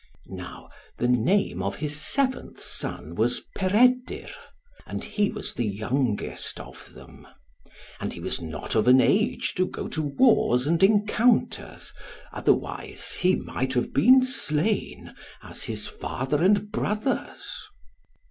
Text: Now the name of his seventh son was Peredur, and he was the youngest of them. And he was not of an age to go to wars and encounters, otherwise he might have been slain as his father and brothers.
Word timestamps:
Now 0.31 0.69
the 0.97 1.07
name 1.07 1.61
of 1.61 1.75
his 1.75 2.01
seventh 2.01 2.59
son 2.59 3.13
was 3.13 3.43
Peredur, 3.55 4.31
and 4.87 5.03
he 5.03 5.29
was 5.29 5.53
the 5.53 5.67
youngest 5.67 6.59
of 6.59 6.95
them. 6.95 7.27
And 7.99 8.11
he 8.11 8.19
was 8.19 8.41
not 8.41 8.73
of 8.73 8.87
an 8.87 8.99
age 8.99 9.53
to 9.57 9.67
go 9.67 9.87
to 9.89 10.01
wars 10.01 10.65
and 10.65 10.81
encounters, 10.81 11.93
otherwise 12.33 13.11
he 13.19 13.35
might 13.35 13.73
have 13.75 13.93
been 13.93 14.23
slain 14.23 15.13
as 15.43 15.65
his 15.65 15.85
father 15.85 16.41
and 16.41 16.71
brothers. 16.71 17.67